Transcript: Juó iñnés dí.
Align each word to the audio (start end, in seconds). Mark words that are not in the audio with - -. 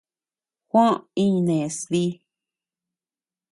Juó 0.69 0.85
iñnés 1.23 1.75
dí. 1.91 2.05